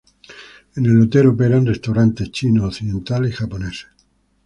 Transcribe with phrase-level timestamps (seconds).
[0.77, 3.85] En el hotel operan restaurantes chinos, occidentales y japoneses.